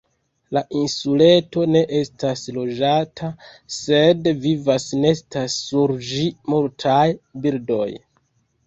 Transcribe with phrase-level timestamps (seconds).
[0.57, 3.31] La insuleto ne estas loĝata,
[3.77, 7.03] sed vivas, nestas sur ĝi multaj
[7.47, 7.91] birdoj.